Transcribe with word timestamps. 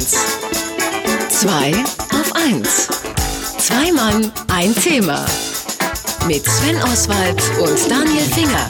1. 0.00 0.16
2 1.28 1.72
auf 2.18 2.34
1. 2.34 2.88
Zwei 3.58 3.92
Mann, 3.92 4.32
ein 4.48 4.74
Thema. 4.74 5.26
Mit 6.26 6.46
Sven 6.46 6.82
Oswald 6.84 7.42
und 7.60 7.90
Daniel 7.90 8.24
Finger. 8.24 8.66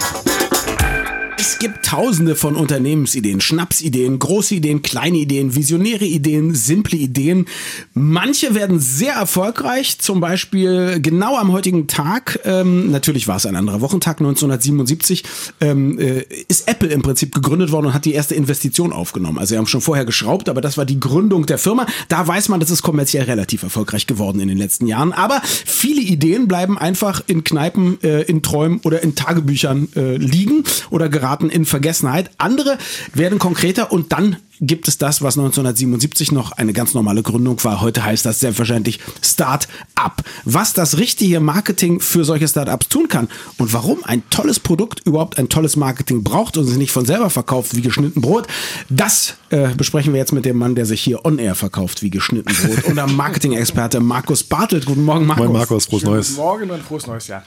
Es 1.61 1.67
gibt 1.67 1.85
tausende 1.85 2.37
von 2.37 2.57
Unternehmensideen, 2.57 3.43
Schnapsideen, 3.43 4.19
große 4.19 4.55
Ideen, 4.55 4.81
kleine 4.81 5.19
Ideen, 5.19 5.55
visionäre 5.55 6.07
Ideen, 6.07 6.55
simple 6.55 6.97
Ideen. 6.97 7.45
Manche 7.93 8.55
werden 8.55 8.81
sehr 8.81 9.13
erfolgreich, 9.13 9.99
zum 9.99 10.21
Beispiel 10.21 11.01
genau 11.03 11.37
am 11.37 11.53
heutigen 11.53 11.87
Tag, 11.87 12.41
ähm, 12.47 12.91
natürlich 12.91 13.29
war 13.29 13.37
es 13.37 13.45
ein 13.45 13.57
anderer 13.57 13.83
Wochentag, 13.83 14.21
1977, 14.21 15.23
ähm, 15.61 15.99
äh, 15.99 16.25
ist 16.49 16.67
Apple 16.67 16.89
im 16.89 17.03
Prinzip 17.03 17.35
gegründet 17.35 17.73
worden 17.73 17.89
und 17.89 17.93
hat 17.93 18.07
die 18.07 18.15
erste 18.15 18.35
Investition 18.35 18.91
aufgenommen. 18.91 19.37
Also 19.39 19.53
sie 19.53 19.59
haben 19.59 19.67
schon 19.67 19.83
vorher 19.83 20.07
geschraubt, 20.07 20.49
aber 20.49 20.63
das 20.63 20.79
war 20.79 20.87
die 20.87 20.99
Gründung 20.99 21.45
der 21.45 21.59
Firma. 21.59 21.85
Da 22.09 22.27
weiß 22.27 22.49
man, 22.49 22.61
das 22.61 22.71
ist 22.71 22.81
kommerziell 22.81 23.25
relativ 23.25 23.65
erfolgreich 23.65 24.07
geworden 24.07 24.41
in 24.41 24.49
den 24.49 24.57
letzten 24.57 24.87
Jahren. 24.87 25.13
Aber 25.13 25.43
viele 25.45 26.01
Ideen 26.01 26.49
bleiben 26.49 26.79
einfach 26.79 27.23
in 27.27 27.45
Kneipen, 27.45 28.03
äh, 28.03 28.23
in 28.23 28.41
Träumen 28.41 28.81
oder 28.83 29.03
in 29.03 29.15
Tagebüchern 29.15 29.89
äh, 29.95 30.17
liegen 30.17 30.65
oder 30.89 31.11
geraten 31.11 31.50
in 31.51 31.67
Vergessenheit. 31.67 32.31
Andere 32.39 32.79
werden 33.15 33.39
konkreter 33.39 33.93
und 33.93 34.13
dann 34.13 34.37
gibt 34.61 34.89
es 34.89 34.99
das, 34.99 35.23
was 35.23 35.39
1977 35.39 36.33
noch 36.33 36.53
eine 36.53 36.73
ganz 36.73 36.95
normale 36.95 37.23
Gründung 37.23 37.63
war. 37.65 37.81
Heute 37.81 38.05
heißt 38.05 38.27
das 38.27 38.41
selbstverständlich 38.41 39.01
Start-up. 39.23 40.23
Was 40.45 40.75
das 40.75 40.99
richtige 40.99 41.41
Marketing 41.41 42.01
für 42.01 42.25
solche 42.25 42.47
Start-ups 42.47 42.89
tun 42.89 43.09
kann 43.09 43.29
und 43.59 43.73
warum 43.73 44.05
ein 44.05 44.23
tolles 44.31 44.61
Produkt 44.61 45.01
überhaupt 45.07 45.39
ein 45.39 45.49
tolles 45.49 45.77
Marketing 45.77 46.23
braucht 46.23 46.57
und 46.57 46.67
sich 46.67 46.77
nicht 46.77 46.93
von 46.93 47.07
selber 47.07 47.31
verkauft 47.31 47.75
wie 47.75 47.83
geschnitten 47.83 48.21
Brot, 48.21 48.47
das 48.89 49.37
äh, 49.49 49.69
besprechen 49.75 50.13
wir 50.13 50.21
jetzt 50.21 50.33
mit 50.33 50.45
dem 50.45 50.59
Mann, 50.59 50.75
der 50.75 50.87
sich 50.87 51.01
hier 51.01 51.25
on-air 51.25 51.55
verkauft 51.55 52.03
wie 52.03 52.11
geschnitten 52.11 52.53
Brot. 52.55 52.85
Unser 52.85 53.07
Marketing-Experte 53.07 54.01
Markus 54.01 54.45
Bartelt. 54.45 54.85
Guten 54.85 55.05
Morgen, 55.05 55.27
Markus. 55.27 55.45
Moin, 55.45 55.53
Markus. 55.53 55.87
Frohes 55.87 56.03
Neues. 56.03 56.29
Guten 56.29 56.41
Morgen 56.41 56.71
und 56.71 56.83
frohes 56.83 57.07
neues 57.07 57.29
Jahr. 57.29 57.43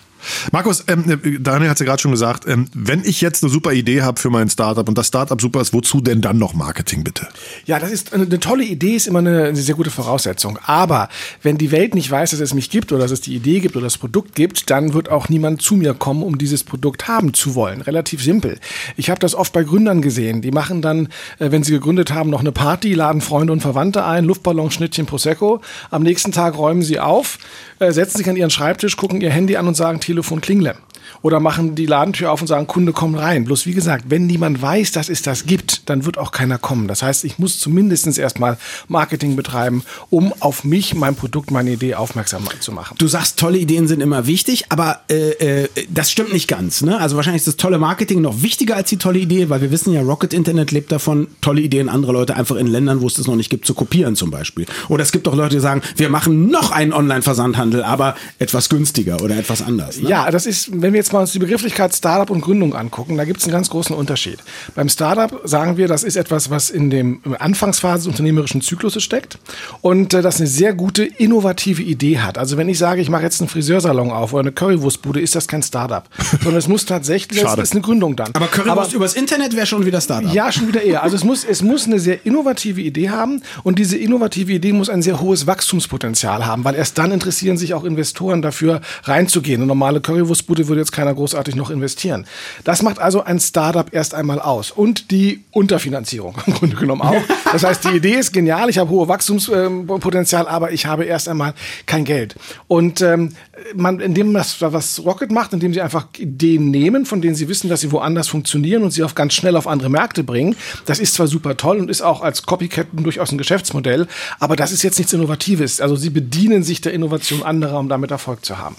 Markus, 0.51 0.83
ähm, 0.87 1.09
äh, 1.09 1.39
Daniel 1.39 1.69
hat 1.69 1.75
es 1.75 1.79
ja 1.79 1.85
gerade 1.85 2.01
schon 2.01 2.11
gesagt, 2.11 2.47
ähm, 2.47 2.67
wenn 2.73 3.03
ich 3.03 3.21
jetzt 3.21 3.43
eine 3.43 3.51
super 3.51 3.73
Idee 3.73 4.01
habe 4.01 4.19
für 4.19 4.29
mein 4.29 4.49
Startup 4.49 4.87
und 4.87 4.97
das 4.97 5.07
Startup 5.07 5.39
super 5.39 5.61
ist, 5.61 5.73
wozu 5.73 6.01
denn 6.01 6.21
dann 6.21 6.37
noch 6.37 6.53
Marketing 6.53 7.02
bitte? 7.03 7.27
Ja, 7.65 7.79
das 7.79 7.91
ist 7.91 8.13
eine, 8.13 8.25
eine 8.25 8.39
tolle 8.39 8.63
Idee, 8.63 8.95
ist 8.95 9.07
immer 9.07 9.19
eine, 9.19 9.45
eine, 9.45 9.55
sehr 9.55 9.75
gute 9.75 9.91
Voraussetzung. 9.91 10.59
Aber 10.65 11.09
wenn 11.41 11.57
die 11.57 11.71
Welt 11.71 11.95
nicht 11.95 12.09
weiß, 12.09 12.31
dass 12.31 12.39
es 12.39 12.53
mich 12.53 12.69
gibt 12.69 12.91
oder 12.91 13.01
dass 13.01 13.11
es 13.11 13.21
die 13.21 13.35
Idee 13.35 13.59
gibt 13.59 13.75
oder 13.75 13.85
das 13.85 13.97
Produkt 13.97 14.35
gibt, 14.35 14.69
dann 14.69 14.93
wird 14.93 15.09
auch 15.09 15.29
niemand 15.29 15.61
zu 15.61 15.75
mir 15.75 15.93
kommen, 15.93 16.23
um 16.23 16.37
dieses 16.37 16.63
Produkt 16.63 17.07
haben 17.07 17.33
zu 17.33 17.55
wollen. 17.55 17.81
Relativ 17.81 18.23
simpel. 18.23 18.59
Ich 18.97 19.09
habe 19.09 19.19
das 19.19 19.35
oft 19.35 19.53
bei 19.53 19.63
Gründern 19.63 20.01
gesehen. 20.01 20.41
Die 20.41 20.51
machen 20.51 20.81
dann, 20.81 21.07
äh, 21.39 21.51
wenn 21.51 21.63
sie 21.63 21.73
gegründet 21.73 22.11
haben, 22.11 22.29
noch 22.29 22.41
eine 22.41 22.51
Party, 22.51 22.93
laden 22.93 23.21
Freunde 23.21 23.53
und 23.53 23.61
Verwandte 23.61 24.05
ein, 24.05 24.25
Luftballon, 24.25 24.71
Schnittchen, 24.71 25.05
Prosecco. 25.05 25.61
Am 25.91 26.03
nächsten 26.03 26.31
Tag 26.31 26.57
räumen 26.57 26.81
sie 26.81 26.99
auf, 26.99 27.37
äh, 27.79 27.91
setzen 27.91 28.17
sich 28.17 28.29
an 28.29 28.35
ihren 28.35 28.49
Schreibtisch, 28.49 28.97
gucken 28.97 29.21
ihr 29.21 29.31
Handy 29.31 29.57
an 29.57 29.67
und 29.67 29.75
sagen, 29.75 29.99
Telefon 29.99 30.41
klingle 30.41 30.75
oder 31.21 31.39
machen 31.39 31.75
die 31.75 31.85
Ladentür 31.85 32.31
auf 32.31 32.41
und 32.41 32.47
sagen, 32.47 32.67
Kunde, 32.67 32.93
komm 32.93 33.15
rein. 33.15 33.45
Bloß 33.45 33.65
wie 33.65 33.73
gesagt, 33.73 34.05
wenn 34.09 34.27
niemand 34.27 34.61
weiß, 34.61 34.91
dass 34.91 35.09
es 35.09 35.21
das 35.21 35.45
gibt, 35.45 35.89
dann 35.89 36.05
wird 36.05 36.17
auch 36.17 36.31
keiner 36.31 36.57
kommen. 36.57 36.87
Das 36.87 37.03
heißt, 37.03 37.23
ich 37.23 37.39
muss 37.39 37.59
zumindest 37.59 38.17
erstmal 38.17 38.57
Marketing 38.87 39.35
betreiben, 39.35 39.83
um 40.09 40.33
auf 40.39 40.63
mich, 40.63 40.95
mein 40.95 41.15
Produkt, 41.15 41.51
meine 41.51 41.71
Idee 41.71 41.95
aufmerksam 41.95 42.47
zu 42.59 42.71
machen. 42.71 42.95
Du 42.97 43.07
sagst, 43.07 43.39
tolle 43.39 43.57
Ideen 43.57 43.87
sind 43.87 44.01
immer 44.01 44.27
wichtig, 44.27 44.65
aber 44.69 45.01
äh, 45.09 45.63
äh, 45.63 45.69
das 45.89 46.11
stimmt 46.11 46.33
nicht 46.33 46.47
ganz. 46.47 46.81
Ne? 46.81 46.99
Also 46.99 47.15
wahrscheinlich 47.15 47.41
ist 47.41 47.47
das 47.47 47.57
tolle 47.57 47.77
Marketing 47.77 48.21
noch 48.21 48.41
wichtiger 48.41 48.75
als 48.75 48.89
die 48.89 48.97
tolle 48.97 49.19
Idee, 49.19 49.49
weil 49.49 49.61
wir 49.61 49.71
wissen 49.71 49.93
ja, 49.93 50.01
Rocket 50.01 50.33
Internet 50.33 50.71
lebt 50.71 50.91
davon, 50.91 51.27
tolle 51.41 51.61
Ideen 51.61 51.89
andere 51.89 52.11
Leute 52.13 52.35
einfach 52.35 52.55
in 52.55 52.67
Ländern, 52.67 53.01
wo 53.01 53.07
es 53.07 53.15
das 53.15 53.27
noch 53.27 53.35
nicht 53.35 53.49
gibt, 53.49 53.65
zu 53.65 53.73
kopieren 53.73 54.15
zum 54.15 54.31
Beispiel. 54.31 54.65
Oder 54.89 55.03
es 55.03 55.11
gibt 55.11 55.27
auch 55.27 55.35
Leute, 55.35 55.55
die 55.55 55.61
sagen, 55.61 55.81
wir 55.95 56.09
machen 56.09 56.49
noch 56.49 56.71
einen 56.71 56.93
Online-Versandhandel, 56.93 57.83
aber 57.83 58.15
etwas 58.39 58.69
günstiger 58.69 59.21
oder 59.21 59.37
etwas 59.37 59.61
anders. 59.61 60.01
Ne? 60.01 60.09
Ja, 60.09 60.31
das 60.31 60.45
ist, 60.45 60.69
wenn 60.81 60.92
wir 60.93 60.99
jetzt 60.99 61.13
mal 61.13 61.21
uns 61.21 61.31
die 61.31 61.39
Begrifflichkeit 61.39 61.93
Startup 61.93 62.29
und 62.29 62.41
Gründung 62.41 62.75
angucken, 62.75 63.17
da 63.17 63.25
gibt 63.25 63.39
es 63.39 63.45
einen 63.45 63.53
ganz 63.53 63.69
großen 63.69 63.95
Unterschied. 63.95 64.39
Beim 64.75 64.89
Startup 64.89 65.41
sagen 65.43 65.77
wir, 65.77 65.87
das 65.87 66.03
ist 66.03 66.15
etwas, 66.15 66.49
was 66.49 66.69
in 66.69 66.89
dem 66.89 67.21
Anfangsphase 67.39 68.03
des 68.03 68.07
unternehmerischen 68.07 68.61
Zyklus 68.61 69.01
steckt 69.01 69.39
und 69.81 70.13
äh, 70.13 70.21
das 70.21 70.37
eine 70.37 70.47
sehr 70.47 70.73
gute, 70.73 71.03
innovative 71.03 71.81
Idee 71.81 72.19
hat. 72.19 72.37
Also 72.37 72.57
wenn 72.57 72.69
ich 72.69 72.77
sage, 72.77 73.01
ich 73.01 73.09
mache 73.09 73.23
jetzt 73.23 73.41
einen 73.41 73.49
Friseursalon 73.49 74.11
auf 74.11 74.33
oder 74.33 74.41
eine 74.41 74.51
Currywurstbude, 74.51 75.19
ist 75.19 75.35
das 75.35 75.47
kein 75.47 75.63
Startup, 75.63 76.03
sondern 76.43 76.59
es 76.59 76.67
muss 76.67 76.85
tatsächlich, 76.85 77.41
das 77.41 77.57
ist 77.57 77.73
eine 77.73 77.81
Gründung 77.81 78.15
dann. 78.15 78.31
Aber 78.33 78.47
Currywurst 78.47 78.89
Aber, 78.89 78.95
übers 78.95 79.13
Internet 79.15 79.55
wäre 79.55 79.65
schon 79.65 79.85
wieder 79.85 80.01
Startup. 80.01 80.33
Ja, 80.33 80.51
schon 80.51 80.67
wieder 80.67 80.81
eher. 80.81 81.03
Also 81.03 81.15
es 81.15 81.23
muss, 81.23 81.43
es 81.43 81.61
muss 81.61 81.87
eine 81.87 81.99
sehr 81.99 82.25
innovative 82.25 82.81
Idee 82.81 83.09
haben 83.09 83.41
und 83.63 83.79
diese 83.79 83.97
innovative 83.97 84.53
Idee 84.53 84.73
muss 84.73 84.89
ein 84.89 85.01
sehr 85.01 85.19
hohes 85.19 85.47
Wachstumspotenzial 85.47 86.45
haben, 86.45 86.63
weil 86.63 86.75
erst 86.75 86.97
dann 86.97 87.11
interessieren 87.11 87.57
sich 87.57 87.73
auch 87.73 87.83
Investoren 87.83 88.41
dafür 88.41 88.81
reinzugehen. 89.03 89.61
Eine 89.61 89.67
normale 89.67 90.01
Currywurstbude 90.01 90.67
würde 90.67 90.81
jetzt 90.83 90.91
keiner 90.91 91.13
großartig 91.13 91.55
noch 91.55 91.69
investieren. 91.69 92.25
Das 92.63 92.81
macht 92.81 92.99
also 92.99 93.23
ein 93.23 93.39
Startup 93.39 93.87
erst 93.91 94.13
einmal 94.13 94.39
aus. 94.39 94.71
Und 94.71 95.11
die 95.11 95.43
Unterfinanzierung 95.51 96.35
im 96.45 96.53
Grunde 96.53 96.75
genommen 96.75 97.01
auch. 97.01 97.21
Das 97.51 97.63
heißt, 97.63 97.85
die 97.85 97.97
Idee 97.97 98.15
ist 98.15 98.31
genial, 98.31 98.69
ich 98.69 98.77
habe 98.77 98.89
hohe 98.89 99.07
Wachstumspotenzial, 99.07 100.47
aber 100.47 100.71
ich 100.71 100.85
habe 100.85 101.05
erst 101.05 101.27
einmal 101.27 101.53
kein 101.85 102.05
Geld. 102.05 102.35
Und 102.67 103.01
ähm, 103.01 103.33
man, 103.75 103.99
indem 103.99 104.33
das, 104.33 104.61
was 104.61 105.03
Rocket 105.03 105.31
macht, 105.31 105.53
indem 105.53 105.73
sie 105.73 105.81
einfach 105.81 106.07
Ideen 106.17 106.71
nehmen, 106.71 107.05
von 107.05 107.21
denen 107.21 107.35
sie 107.35 107.47
wissen, 107.47 107.69
dass 107.69 107.81
sie 107.81 107.91
woanders 107.91 108.27
funktionieren 108.27 108.83
und 108.83 108.91
sie 108.91 109.03
auf 109.03 109.15
ganz 109.15 109.33
schnell 109.33 109.55
auf 109.55 109.67
andere 109.67 109.89
Märkte 109.89 110.23
bringen, 110.23 110.55
das 110.85 110.99
ist 110.99 111.13
zwar 111.13 111.27
super 111.27 111.57
toll 111.57 111.77
und 111.77 111.89
ist 111.89 112.01
auch 112.01 112.21
als 112.21 112.43
Copycat 112.43 112.87
durchaus 112.93 113.31
ein 113.31 113.37
Geschäftsmodell, 113.37 114.07
aber 114.39 114.55
das 114.55 114.71
ist 114.71 114.83
jetzt 114.83 114.97
nichts 114.97 115.13
Innovatives. 115.13 115.81
Also 115.81 115.95
sie 115.95 116.09
bedienen 116.09 116.63
sich 116.63 116.81
der 116.81 116.93
Innovation 116.93 117.43
anderer, 117.43 117.79
um 117.79 117.89
damit 117.89 118.11
Erfolg 118.11 118.45
zu 118.45 118.57
haben. 118.57 118.75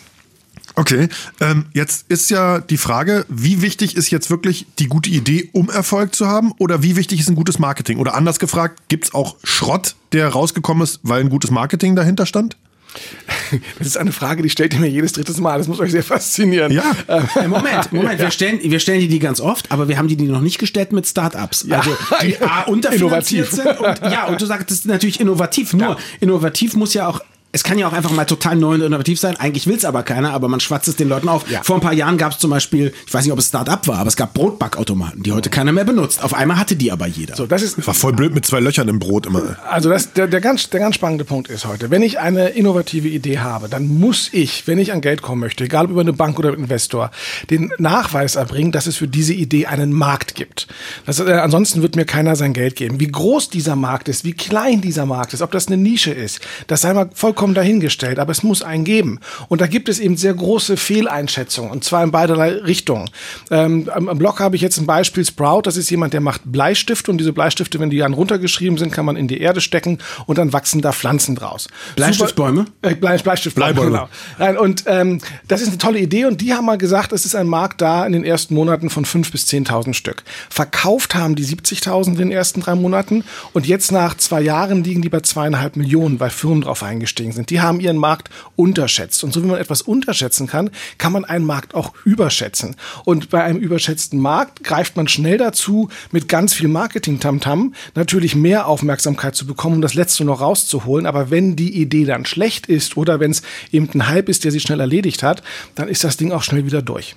Okay, 0.77 1.09
ähm, 1.41 1.67
jetzt 1.73 2.07
ist 2.09 2.31
ja 2.31 2.61
die 2.61 2.79
Frage, 2.79 3.25
wie 3.29 3.63
wichtig 3.63 3.97
ist 3.97 4.11
jetzt 4.11 4.29
wirklich 4.29 4.67
die 4.81 4.87
gute 4.87 5.09
Idee, 5.09 5.49
um 5.53 5.71
Erfolg 5.71 6.15
zu 6.15 6.27
haben? 6.27 6.53
Oder 6.59 6.83
wie 6.83 6.97
wichtig 6.97 7.21
ist 7.21 7.29
ein 7.29 7.37
gutes 7.37 7.61
Marketing? 7.61 7.99
Oder 7.99 8.15
anders 8.15 8.41
gefragt, 8.41 8.83
gibt 8.89 9.05
es 9.05 9.15
auch 9.15 9.37
Schrott, 9.45 9.95
der 10.13 10.29
rausgekommen 10.29 10.83
ist, 10.83 10.99
weil 11.05 11.21
ein 11.21 11.31
gutes 11.31 11.53
Marketing 11.53 11.95
dahinter 11.95 12.27
stand? 12.27 12.57
Das 13.79 13.87
ist 13.87 13.97
eine 13.97 14.13
Frage, 14.13 14.43
die 14.43 14.51
stellt 14.51 14.75
ihr 14.75 14.81
mir 14.81 14.89
jedes 14.89 15.13
drittes 15.13 15.39
Mal. 15.39 15.59
Das 15.59 15.69
muss 15.69 15.79
euch 15.79 15.93
sehr 15.93 16.03
faszinieren. 16.03 16.73
Ja. 16.73 16.85
Ähm, 17.09 17.51
Moment, 17.51 17.93
Moment. 17.93 18.21
Wir 18.21 18.31
stellen, 18.33 18.59
wir 18.63 18.81
stellen 18.81 19.01
die, 19.01 19.09
die 19.09 19.19
ganz 19.19 19.41
oft, 19.41 19.71
aber 19.71 19.89
wir 19.89 19.99
haben 19.99 20.09
die, 20.09 20.17
die 20.17 20.25
noch 20.25 20.41
nicht 20.41 20.59
gestellt 20.59 20.93
mit 20.93 21.07
Startups. 21.07 21.65
Ja. 21.69 21.79
Also 21.79 21.97
die 22.23 22.37
A 22.41 22.63
unterfinanziert 22.63 23.51
sind. 23.51 23.67
Und, 23.67 24.01
ja, 24.03 24.27
und 24.27 24.41
du 24.41 24.47
sagst, 24.47 24.71
das 24.71 24.79
ist 24.79 24.87
natürlich 24.87 25.21
innovativ. 25.21 25.73
Nur 25.73 25.91
ja. 25.91 25.97
innovativ 26.21 26.75
muss 26.75 26.95
ja 26.95 27.07
auch 27.07 27.21
es 27.55 27.63
kann 27.63 27.79
ja 27.79 27.87
auch 27.87 27.93
einfach 27.93 28.11
mal 28.11 28.25
total 28.25 28.57
neu 28.57 28.75
und 28.75 28.81
innovativ 28.81 29.21
sein. 29.21 29.37
Eigentlich 29.37 29.69
will 29.69 29.77
es 29.77 29.85
aber 29.85 30.03
keiner, 30.03 30.33
aber 30.33 30.49
man 30.49 30.59
schwatzt 30.59 30.89
es 30.89 30.97
den 30.97 31.09
Leuten 31.09 31.29
auf. 31.29 31.49
Ja. 31.49 31.63
Vor 31.63 31.77
ein 31.77 31.81
paar 31.81 31.93
Jahren 31.93 32.19
gab 32.19 32.33
es 32.33 32.39
zum 32.39 32.51
Beispiel, 32.51 32.93
ich 33.07 33.15
weiß 33.15 33.23
nicht, 33.25 33.33
ob 33.33 33.39
es 33.39 33.47
Start-up 33.47 33.87
war, 33.87 33.99
aber 33.99 34.09
es 34.09 34.17
gab 34.17 34.35
Brotbackautomaten, 34.35 35.23
die 35.23 35.31
heute 35.31 35.51
keiner 35.51 35.71
mehr 35.71 35.85
benutzt. 35.85 36.21
Auf 36.25 36.35
einmal 36.35 36.59
hatte 36.59 36.75
die 36.75 36.91
aber 36.91 37.07
jeder. 37.07 37.37
So, 37.37 37.47
das 37.47 37.63
ist 37.63 37.87
war 37.87 37.95
voll 37.95 38.13
blöd 38.13 38.35
mit 38.35 38.45
zwei 38.45 38.59
Löchern 38.59 38.89
im 38.89 38.99
Brot 38.99 39.27
immer. 39.27 39.57
Also 39.71 39.89
das, 39.89 40.15
der, 40.15 40.27
der, 40.27 40.41
ganz, 40.41 40.69
der 40.71 40.81
ganz 40.81 40.97
spannende 40.97 41.25
Punkt 41.25 41.49
ist 41.49 41.65
heute, 41.65 41.91
wenn 41.93 42.03
ich 42.03 42.19
eine 42.19 42.49
innovative 42.49 43.07
Idee 43.07 43.39
habe, 43.39 43.69
dann 43.69 43.87
muss 43.87 44.31
ich, 44.33 44.67
wenn 44.67 44.81
ich 44.81 44.93
an 44.93 45.01
Geld 45.01 45.23
kommen 45.23 45.41
möchte, 45.41 45.63
egal 45.63 45.85
ob 45.85 45.93
über 45.93 46.01
eine 46.01 46.13
Bank 46.13 46.41
oder 46.41 46.53
Investor, 46.55 47.13
den 47.51 47.71
Nachweis 47.79 48.35
erbringen, 48.35 48.73
dass 48.73 48.89
es 48.89 48.97
für 48.97 49.07
diese 49.07 49.33
Idee 49.33 49.67
einen 49.67 49.93
Markt 49.93 50.35
gibt. 50.35 50.67
Das, 51.07 51.21
äh, 51.21 51.31
ansonsten 51.31 51.83
wird 51.83 51.95
mir 51.95 52.05
keiner 52.05 52.35
sein 52.35 52.53
Geld 52.53 52.75
geben. 52.75 52.99
Wie 52.99 53.07
groß 53.07 53.49
dieser 53.49 53.77
Markt 53.77 54.09
ist, 54.09 54.25
wie 54.25 54.33
klein 54.33 54.81
dieser 54.81 55.07
Markt 55.07 55.35
ist, 55.35 55.43
ob 55.43 55.53
das 55.53 55.69
eine 55.69 55.77
Nische 55.77 56.11
ist, 56.11 56.41
das 56.67 56.81
sei 56.81 56.93
mal 56.93 57.11
vollkommen 57.15 57.44
dahingestellt 57.53 58.15
aber 58.25 58.33
es 58.33 58.43
muss 58.43 58.63
einen 58.63 58.85
geben. 58.85 59.21
Und 59.49 59.61
da 59.61 59.67
gibt 59.67 59.89
es 59.89 60.01
eben 60.01 60.17
sehr 60.17 60.33
große 60.35 60.77
Fehleinschätzungen, 60.77 61.71
und 61.71 61.85
zwar 61.85 62.03
in 62.03 62.11
beiderlei 62.11 62.53
Richtungen. 62.53 63.11
Ähm, 63.51 63.91
am, 63.93 64.09
am 64.09 64.19
Blog 64.19 64.41
habe 64.41 64.57
ich 64.57 64.63
jetzt 64.63 64.79
ein 64.79 64.87
Beispiel, 64.87 65.25
Sprout, 65.25 65.63
das 65.65 65.77
ist 65.77 65.91
jemand, 65.91 66.15
der 66.15 66.21
macht 66.21 66.41
Bleistifte, 66.45 67.11
und 67.11 67.19
diese 67.19 67.33
Bleistifte, 67.33 67.79
wenn 67.81 67.91
die 67.91 67.99
dann 67.99 68.15
runtergeschrieben 68.15 68.79
sind, 68.79 68.93
kann 68.93 69.05
man 69.05 69.17
in 69.17 69.29
die 69.29 69.41
Erde 69.41 69.61
stecken, 69.61 69.99
und 70.27 70.39
dann 70.39 70.53
wachsen 70.55 70.81
da 70.81 70.93
Pflanzen 70.93 71.35
draus. 71.35 71.69
Bleistiftbäume? 71.97 72.65
Äh, 72.81 72.95
Blei, 72.95 73.19
Bleistiftbäume, 73.19 73.75
Bleibäume. 73.75 74.09
genau. 74.39 74.63
Und 74.63 74.85
ähm, 74.87 75.21
das 75.47 75.61
ist 75.61 75.69
eine 75.69 75.79
tolle 75.79 75.99
Idee, 75.99 76.25
und 76.25 76.41
die 76.41 76.55
haben 76.55 76.65
mal 76.65 76.79
gesagt, 76.79 77.13
es 77.13 77.27
ist 77.27 77.35
ein 77.35 77.47
Markt 77.47 77.81
da 77.83 78.07
in 78.07 78.13
den 78.13 78.25
ersten 78.25 78.55
Monaten 78.55 78.89
von 78.89 79.05
5.000 79.05 79.33
bis 79.33 79.47
10.000 79.47 79.93
Stück. 79.93 80.23
Verkauft 80.49 81.15
haben 81.15 81.35
die 81.35 81.45
70.000 81.45 82.07
in 82.07 82.17
den 82.17 82.33
ersten 82.33 82.63
drei 82.63 82.75
Monaten, 82.75 83.23
und 83.53 83.67
jetzt 83.67 83.93
nach 83.93 84.17
zwei 84.17 84.41
Jahren 84.41 84.83
liegen 84.83 85.03
die 85.03 85.11
bei 85.11 85.21
zweieinhalb 85.21 85.77
Millionen, 85.77 86.21
weil 86.21 86.31
Firmen 86.31 86.63
drauf 86.63 86.83
eingestiegen 86.83 87.24
sind. 87.33 87.51
Die 87.51 87.61
haben 87.61 87.81
ihren 87.81 87.97
Markt 87.97 88.31
unterschätzt. 88.57 89.25
Und 89.25 89.33
so 89.33 89.43
wie 89.43 89.47
man 89.47 89.61
etwas 89.61 89.83
unterschätzen 89.83 90.47
kann, 90.47 90.71
kann 90.99 91.13
man 91.13 91.25
einen 91.25 91.45
Markt 91.45 91.75
auch 91.75 91.93
überschätzen. 92.05 92.77
Und 93.05 93.31
bei 93.31 93.43
einem 93.43 93.59
überschätzten 93.59 94.21
Markt 94.21 94.65
greift 94.65 94.97
man 94.97 95.09
schnell 95.09 95.39
dazu, 95.39 95.89
mit 96.13 96.29
ganz 96.29 96.55
viel 96.55 96.69
Marketing-Tamtam 96.69 97.75
natürlich 97.95 98.35
mehr 98.35 98.67
Aufmerksamkeit 98.67 99.35
zu 99.35 99.47
bekommen, 99.47 99.77
um 99.77 99.83
das 99.83 99.95
Letzte 99.95 100.25
noch 100.25 100.41
rauszuholen. 100.41 101.07
Aber 101.07 101.31
wenn 101.31 101.57
die 101.57 101.81
Idee 101.81 102.05
dann 102.05 102.27
schlecht 102.27 102.67
ist 102.67 102.97
oder 102.97 103.21
wenn 103.21 103.31
es 103.31 103.43
eben 103.73 103.89
ein 103.95 104.09
Hype 104.09 104.29
ist, 104.29 104.45
der 104.45 104.53
sich 104.53 104.63
schnell 104.63 104.81
erledigt 104.81 105.23
hat, 105.23 105.43
dann 105.75 105.89
ist 105.89 106.05
das 106.05 106.17
Ding 106.17 106.33
auch 106.33 106.43
schnell 106.43 106.67
wieder 106.67 106.83
durch. 106.83 107.17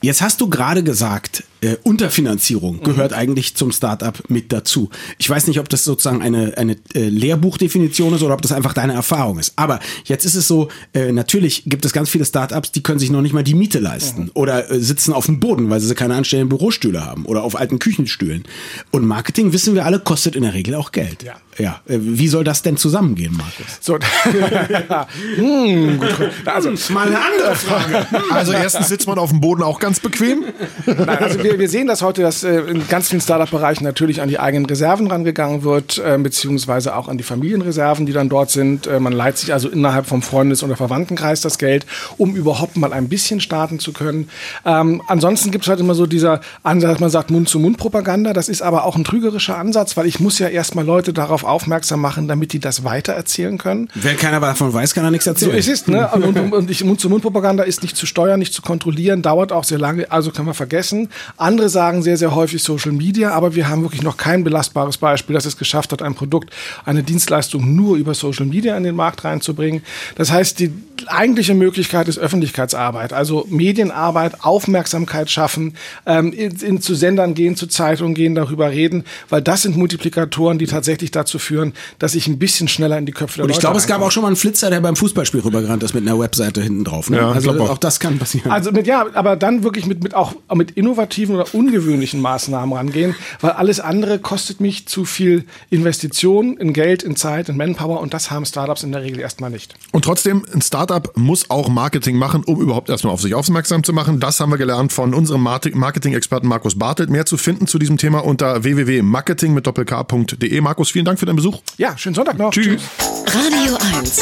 Jetzt 0.00 0.22
hast 0.22 0.40
du 0.40 0.48
gerade 0.48 0.82
gesagt, 0.82 1.44
äh, 1.60 1.76
Unterfinanzierung 1.82 2.82
gehört 2.82 3.12
eigentlich 3.12 3.56
zum 3.56 3.72
Startup 3.72 4.14
mit 4.28 4.52
dazu. 4.52 4.90
Ich 5.18 5.28
weiß 5.28 5.48
nicht, 5.48 5.58
ob 5.58 5.68
das 5.68 5.82
sozusagen 5.82 6.22
eine, 6.22 6.56
eine 6.56 6.76
äh, 6.94 7.08
Lehrbuchdefinition 7.08 8.14
ist 8.14 8.22
oder 8.22 8.34
ob 8.34 8.42
das 8.42 8.52
einfach 8.52 8.74
deine 8.74 8.92
Erfahrung 8.92 9.38
ist. 9.38 9.54
Aber 9.56 9.80
jetzt 10.04 10.24
ist 10.24 10.36
es 10.36 10.46
so, 10.46 10.68
äh, 10.94 11.10
natürlich 11.10 11.64
gibt 11.66 11.84
es 11.84 11.92
ganz 11.92 12.10
viele 12.10 12.24
Startups, 12.24 12.70
die 12.70 12.82
können 12.82 13.00
sich 13.00 13.10
noch 13.10 13.22
nicht 13.22 13.32
mal 13.32 13.42
die 13.42 13.54
Miete 13.54 13.80
leisten 13.80 14.30
oder 14.34 14.70
äh, 14.70 14.80
sitzen 14.80 15.12
auf 15.12 15.26
dem 15.26 15.40
Boden, 15.40 15.68
weil 15.68 15.80
sie 15.80 15.92
keine 15.96 16.14
anständigen 16.14 16.48
Bürostühle 16.48 17.04
haben 17.04 17.24
oder 17.24 17.42
auf 17.42 17.58
alten 17.58 17.80
Küchenstühlen. 17.80 18.44
Und 18.92 19.04
Marketing, 19.04 19.52
wissen 19.52 19.74
wir 19.74 19.84
alle, 19.84 19.98
kostet 19.98 20.36
in 20.36 20.42
der 20.42 20.54
Regel 20.54 20.76
auch 20.76 20.92
Geld. 20.92 21.24
Ja. 21.24 21.34
ja. 21.58 21.80
Äh, 21.88 21.98
wie 22.00 22.28
soll 22.28 22.44
das 22.44 22.62
denn 22.62 22.76
zusammengehen, 22.76 23.36
Markus? 23.36 23.78
So, 23.80 23.98
ja. 24.88 25.08
hm, 25.34 25.98
gut. 25.98 26.30
Also, 26.44 26.68
Mal 26.92 27.08
eine 27.08 27.18
andere 27.20 27.56
Frage. 27.56 28.06
Also 28.30 28.52
erstens 28.52 28.88
sitzt 28.88 29.06
man 29.06 29.18
auf 29.18 29.30
dem 29.30 29.40
Boden 29.40 29.62
auch 29.62 29.80
ganz 29.80 29.87
bequem. 30.00 30.44
Nein, 30.86 31.08
also 31.08 31.42
wir, 31.42 31.58
wir 31.58 31.68
sehen 31.68 31.86
das 31.86 32.02
heute, 32.02 32.22
dass 32.22 32.44
äh, 32.44 32.60
in 32.60 32.86
ganz 32.88 33.08
vielen 33.08 33.20
Startup-Bereichen 33.20 33.84
natürlich 33.84 34.20
an 34.20 34.28
die 34.28 34.38
eigenen 34.38 34.66
Reserven 34.66 35.06
rangegangen 35.08 35.62
wird, 35.62 35.98
äh, 35.98 36.18
beziehungsweise 36.18 36.94
auch 36.96 37.08
an 37.08 37.18
die 37.18 37.24
Familienreserven, 37.24 38.06
die 38.06 38.12
dann 38.12 38.28
dort 38.28 38.50
sind. 38.50 38.86
Äh, 38.86 39.00
man 39.00 39.12
leiht 39.12 39.38
sich 39.38 39.52
also 39.52 39.68
innerhalb 39.68 40.06
vom 40.06 40.22
Freundes- 40.22 40.62
oder 40.62 40.76
Verwandtenkreis 40.76 41.40
das 41.40 41.58
Geld, 41.58 41.86
um 42.16 42.36
überhaupt 42.36 42.76
mal 42.76 42.92
ein 42.92 43.08
bisschen 43.08 43.40
starten 43.40 43.78
zu 43.78 43.92
können. 43.92 44.28
Ähm, 44.64 45.02
ansonsten 45.08 45.50
gibt 45.50 45.64
es 45.64 45.68
halt 45.68 45.80
immer 45.80 45.94
so 45.94 46.06
dieser 46.06 46.40
Ansatz, 46.62 47.00
man 47.00 47.10
sagt 47.10 47.30
Mund-zu-Mund-Propaganda. 47.30 48.32
Das 48.32 48.48
ist 48.48 48.62
aber 48.62 48.84
auch 48.84 48.96
ein 48.96 49.04
trügerischer 49.04 49.56
Ansatz, 49.56 49.96
weil 49.96 50.06
ich 50.06 50.20
muss 50.20 50.38
ja 50.38 50.48
erstmal 50.48 50.84
Leute 50.84 51.12
darauf 51.12 51.44
aufmerksam 51.44 52.00
machen, 52.00 52.28
damit 52.28 52.52
die 52.52 52.58
das 52.60 52.84
weitererzählen 52.84 53.58
können. 53.58 53.88
Wenn 53.94 54.16
keiner 54.16 54.40
davon 54.40 54.72
weiß, 54.72 54.94
kann 54.94 55.04
er 55.04 55.10
nichts 55.10 55.24
So 55.24 55.30
erzählen. 55.30 55.56
ist 55.56 55.68
es, 55.68 55.86
ne? 55.86 56.08
Und, 56.12 56.24
und, 56.24 56.52
und 56.52 56.84
Mund-zu-Mund-Propaganda 56.84 57.62
ist 57.62 57.82
nicht 57.82 57.96
zu 57.96 58.06
steuern, 58.06 58.38
nicht 58.38 58.52
zu 58.52 58.62
kontrollieren, 58.62 59.22
dauert 59.22 59.52
auch 59.52 59.64
sehr 59.64 59.77
lange, 59.78 60.10
also 60.10 60.30
können 60.30 60.48
wir 60.48 60.54
vergessen. 60.54 61.08
Andere 61.36 61.68
sagen 61.68 62.02
sehr, 62.02 62.16
sehr 62.16 62.34
häufig 62.34 62.62
Social 62.62 62.92
Media, 62.92 63.32
aber 63.32 63.54
wir 63.54 63.68
haben 63.68 63.82
wirklich 63.82 64.02
noch 64.02 64.16
kein 64.16 64.44
belastbares 64.44 64.98
Beispiel, 64.98 65.34
dass 65.34 65.46
es 65.46 65.56
geschafft 65.56 65.92
hat, 65.92 66.02
ein 66.02 66.14
Produkt, 66.14 66.50
eine 66.84 67.02
Dienstleistung 67.02 67.74
nur 67.74 67.96
über 67.96 68.14
Social 68.14 68.46
Media 68.46 68.76
in 68.76 68.84
den 68.84 68.96
Markt 68.96 69.24
reinzubringen. 69.24 69.82
Das 70.16 70.30
heißt, 70.30 70.58
die 70.58 70.72
eigentliche 71.06 71.54
Möglichkeit 71.54 72.08
ist 72.08 72.18
Öffentlichkeitsarbeit, 72.18 73.12
also 73.12 73.46
Medienarbeit, 73.48 74.44
Aufmerksamkeit 74.44 75.30
schaffen, 75.30 75.74
ähm, 76.06 76.32
in, 76.32 76.56
in, 76.56 76.80
zu 76.80 76.94
Sendern 76.94 77.34
gehen, 77.34 77.56
zu 77.56 77.66
Zeitungen 77.66 78.14
gehen, 78.14 78.34
darüber 78.34 78.70
reden, 78.70 79.04
weil 79.28 79.42
das 79.42 79.62
sind 79.62 79.76
Multiplikatoren, 79.76 80.58
die 80.58 80.66
tatsächlich 80.66 81.10
dazu 81.10 81.38
führen, 81.38 81.74
dass 81.98 82.14
ich 82.14 82.26
ein 82.26 82.38
bisschen 82.38 82.68
schneller 82.68 82.98
in 82.98 83.06
die 83.06 83.12
Köpfe 83.12 83.36
der 83.36 83.44
Und 83.44 83.50
ich 83.50 83.56
Leute 83.56 83.66
glaube, 83.66 83.78
es 83.78 83.86
gab 83.86 84.02
auch 84.02 84.10
schon 84.10 84.22
mal 84.22 84.28
einen 84.28 84.36
Flitzer, 84.36 84.70
der 84.70 84.80
beim 84.80 84.96
Fußballspiel 84.96 85.40
rübergerannt 85.40 85.82
ist 85.82 85.94
mit 85.94 86.06
einer 86.06 86.18
Webseite 86.18 86.62
hinten 86.62 86.84
drauf. 86.84 87.10
Ne? 87.10 87.18
Ja, 87.18 87.30
also 87.30 87.52
auch. 87.52 87.70
auch 87.70 87.78
das 87.78 88.00
kann 88.00 88.18
passieren. 88.18 88.50
Also 88.50 88.72
mit 88.72 88.86
ja, 88.86 89.06
aber 89.14 89.36
dann 89.36 89.62
wirklich 89.62 89.86
mit, 89.86 90.02
mit 90.02 90.14
auch 90.14 90.34
mit 90.54 90.72
innovativen 90.72 91.34
oder 91.34 91.54
ungewöhnlichen 91.54 92.20
Maßnahmen 92.20 92.76
rangehen, 92.76 93.14
weil 93.40 93.52
alles 93.52 93.80
andere 93.80 94.18
kostet 94.18 94.60
mich 94.60 94.86
zu 94.86 95.04
viel 95.04 95.44
Investition 95.70 96.56
in 96.56 96.72
Geld, 96.72 97.02
in 97.02 97.16
Zeit, 97.16 97.48
in 97.48 97.56
Manpower 97.56 98.00
und 98.00 98.14
das 98.14 98.30
haben 98.30 98.44
Startups 98.44 98.82
in 98.82 98.92
der 98.92 99.02
Regel 99.02 99.20
erstmal 99.20 99.50
nicht. 99.50 99.74
Und 99.92 100.04
trotzdem, 100.04 100.46
ein 100.52 100.62
Startup 100.62 100.97
muss 101.16 101.50
auch 101.50 101.68
Marketing 101.68 102.16
machen, 102.16 102.44
um 102.44 102.60
überhaupt 102.60 102.88
erstmal 102.88 103.12
auf 103.12 103.20
sich 103.20 103.34
aufmerksam 103.34 103.84
zu 103.84 103.92
machen. 103.92 104.20
Das 104.20 104.40
haben 104.40 104.50
wir 104.50 104.58
gelernt 104.58 104.92
von 104.92 105.14
unserem 105.14 105.42
Marketing-Experten 105.42 106.46
Markus 106.46 106.78
Bartelt. 106.78 107.10
Mehr 107.10 107.26
zu 107.26 107.36
finden 107.36 107.66
zu 107.66 107.78
diesem 107.78 107.96
Thema 107.96 108.24
unter 108.24 108.64
www.marketing 108.64 109.54
mit 109.54 109.66
doppelk.de. 109.66 110.60
Markus, 110.60 110.90
vielen 110.90 111.04
Dank 111.04 111.18
für 111.18 111.26
deinen 111.26 111.36
Besuch. 111.36 111.60
Ja, 111.76 111.96
schönen 111.96 112.14
Sonntag 112.14 112.38
noch. 112.38 112.50
Tschüss. 112.50 112.82
Radio 113.26 113.78
1. 113.98 114.20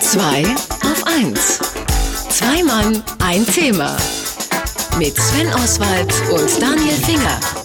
Zwei 0.00 0.44
auf 0.82 1.04
1. 1.06 1.60
Zwei 2.28 2.62
Mann, 2.62 3.02
ein 3.24 3.46
Thema. 3.46 3.96
Mit 4.98 5.16
Sven 5.16 5.48
Oswald 5.54 6.12
und 6.30 6.60
Daniel 6.60 6.94
Finger. 6.94 7.63